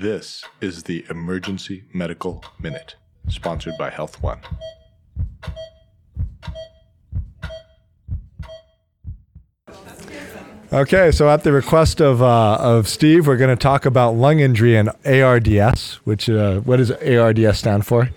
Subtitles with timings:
[0.00, 2.94] This is the Emergency Medical Minute,
[3.28, 4.40] sponsored by Health One.
[10.72, 14.40] Okay, so at the request of uh, of Steve, we're going to talk about lung
[14.40, 15.96] injury and ARDS.
[16.04, 18.08] Which uh, what does ARDS stand for?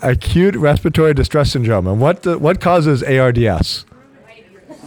[0.00, 1.86] Acute respiratory distress syndrome.
[1.86, 3.84] And what the, what causes ARDS?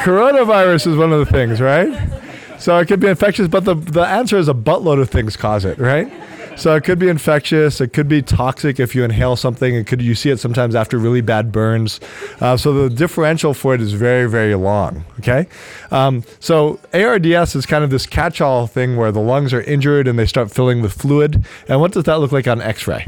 [0.00, 2.15] Coronavirus is one of the things, right?
[2.58, 5.64] So it could be infectious, but the the answer is a buttload of things cause
[5.64, 6.10] it, right?
[6.56, 7.82] So it could be infectious.
[7.82, 9.74] It could be toxic if you inhale something.
[9.74, 12.00] It could you see it sometimes after really bad burns.
[12.40, 15.04] Uh, so the differential for it is very very long.
[15.18, 15.48] Okay,
[15.90, 20.18] um, so ARDS is kind of this catch-all thing where the lungs are injured and
[20.18, 21.44] they start filling with fluid.
[21.68, 23.06] And what does that look like on X-ray?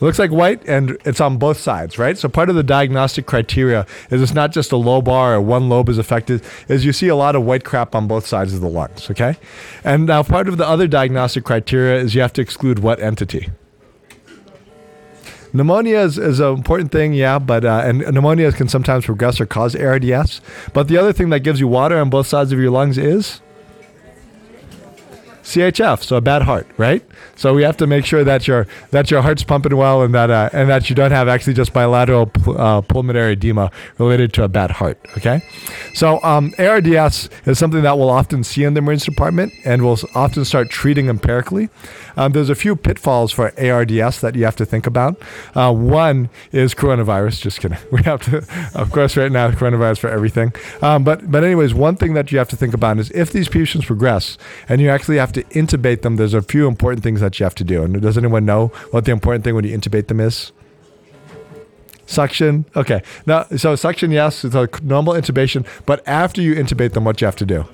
[0.00, 2.16] Looks like white and it's on both sides, right?
[2.16, 5.90] So part of the diagnostic criteria is it's not just a lobar or one lobe
[5.90, 8.68] is affected, is you see a lot of white crap on both sides of the
[8.68, 9.36] lungs, okay?
[9.84, 13.50] And now part of the other diagnostic criteria is you have to exclude what entity?
[15.52, 19.46] Pneumonia is, is an important thing, yeah, but uh, and pneumonia can sometimes progress or
[19.46, 20.40] cause ARDS.
[20.72, 23.40] But the other thing that gives you water on both sides of your lungs is
[25.50, 27.02] CHF, so a bad heart, right?
[27.36, 30.30] So we have to make sure that your that your heart's pumping well and that
[30.30, 34.48] uh, and that you don't have actually just bilateral uh, pulmonary edema related to a
[34.48, 34.98] bad heart.
[35.16, 35.42] Okay,
[35.94, 39.98] so um, ARDS is something that we'll often see in the emergency department, and we'll
[40.14, 41.68] often start treating empirically.
[42.16, 45.20] Um, there's a few pitfalls for ARDS that you have to think about.
[45.54, 47.40] Uh, one is coronavirus.
[47.40, 47.78] Just kidding.
[47.90, 48.38] We have to,
[48.74, 50.52] of course, right now coronavirus for everything.
[50.80, 53.48] Um, but but anyways, one thing that you have to think about is if these
[53.48, 57.38] patients progress and you actually have to intubate them, there's a few important things that
[57.38, 57.82] you have to do.
[57.82, 60.52] And does anyone know what the important thing when you intubate them is?
[62.06, 62.64] Suction.
[62.74, 63.02] Okay.
[63.26, 65.64] Now, so suction, yes, it's a normal intubation.
[65.86, 67.66] But after you intubate them, what you have to do?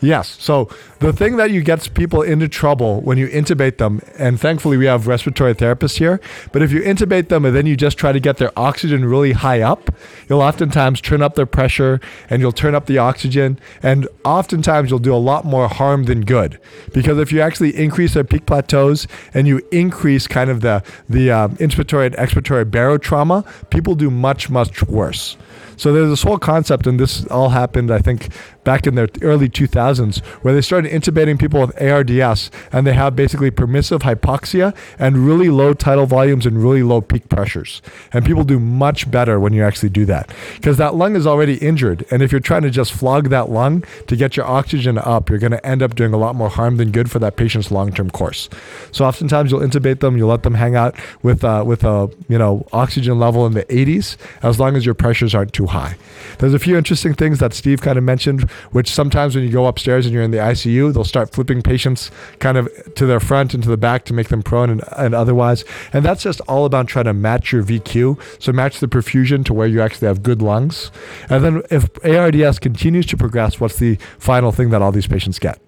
[0.00, 0.36] Yes.
[0.40, 4.76] So the thing that you gets people into trouble when you intubate them, and thankfully
[4.76, 6.20] we have respiratory therapists here,
[6.52, 9.32] but if you intubate them and then you just try to get their oxygen really
[9.32, 9.90] high up,
[10.28, 11.98] you'll oftentimes turn up their pressure
[12.28, 16.20] and you'll turn up the oxygen, and oftentimes you'll do a lot more harm than
[16.22, 16.60] good.
[16.92, 21.30] Because if you actually increase their peak plateaus and you increase kind of the the
[21.30, 25.36] um, inspiratory and expiratory barotrauma, people do much much worse.
[25.76, 28.32] So there's this whole concept, and this all happened, I think,
[28.66, 33.14] back in the early 2000s, where they started intubating people with ARDS, and they have
[33.14, 37.80] basically permissive hypoxia and really low tidal volumes and really low peak pressures.
[38.12, 41.58] And people do much better when you actually do that, because that lung is already
[41.58, 45.30] injured, and if you're trying to just flog that lung to get your oxygen up,
[45.30, 47.70] you're going to end up doing a lot more harm than good for that patient's
[47.70, 48.48] long-term course.
[48.90, 52.36] So oftentimes you'll intubate them, you'll let them hang out with uh, with a you
[52.36, 55.96] know oxygen level in the 80s, as long as your pressures aren't too high.
[56.40, 59.66] There's a few interesting things that Steve kind of mentioned, which sometimes when you go
[59.66, 63.54] upstairs and you're in the ICU, they'll start flipping patients kind of to their front
[63.54, 65.64] and to the back to make them prone and, and otherwise.
[65.92, 68.42] And that's just all about trying to match your VQ.
[68.42, 70.90] So match the perfusion to where you actually have good lungs.
[71.28, 75.38] And then if ARDS continues to progress, what's the final thing that all these patients
[75.38, 75.60] get?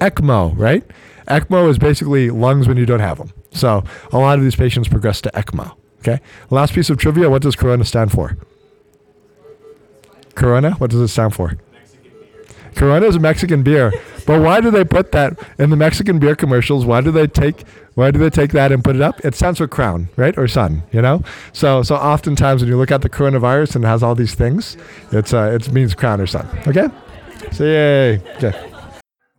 [0.00, 0.84] ECMO, right?
[1.28, 3.32] ECMO is basically lungs when you don't have them.
[3.52, 5.76] So a lot of these patients progress to ECMO.
[6.00, 6.20] Okay.
[6.50, 7.30] Last piece of trivia.
[7.30, 8.36] What does Corona stand for?
[10.34, 10.72] Corona.
[10.72, 11.56] What does it stand for?
[12.74, 13.92] Corona is a Mexican beer.
[14.26, 16.84] But why do they put that in the Mexican beer commercials?
[16.84, 19.22] Why do they take why do they take that and put it up?
[19.24, 20.36] It stands for crown, right?
[20.38, 21.22] Or sun, you know?
[21.52, 24.76] So so oftentimes when you look at the coronavirus and it has all these things,
[25.10, 26.48] it's uh it means crown or sun.
[26.66, 26.88] Okay?
[27.52, 28.18] So yay.
[28.36, 28.68] Okay.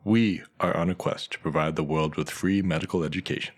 [0.03, 3.55] We are on a quest to provide the world with free medical education.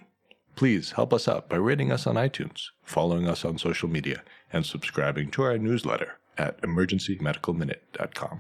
[0.55, 4.23] Please help us out by rating us on iTunes, following us on social media,
[4.53, 8.39] and subscribing to our newsletter at emergencymedicalminute.com.